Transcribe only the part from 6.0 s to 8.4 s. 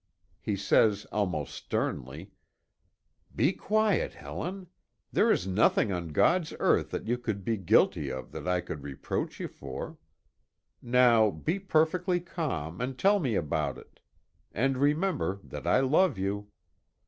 God's earth that you could be guilty of